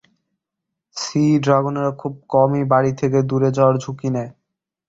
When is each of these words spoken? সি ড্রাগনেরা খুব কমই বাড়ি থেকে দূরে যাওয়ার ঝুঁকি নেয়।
সি 0.97 1.23
ড্রাগনেরা 1.43 1.91
খুব 2.01 2.13
কমই 2.29 2.63
বাড়ি 2.71 2.91
থেকে 2.99 3.19
দূরে 3.29 3.49
যাওয়ার 3.57 3.75
ঝুঁকি 3.83 4.09
নেয়। 4.15 4.31